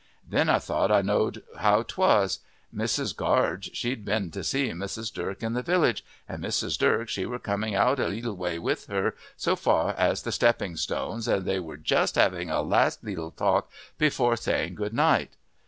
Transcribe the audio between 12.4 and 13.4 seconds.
a last leetel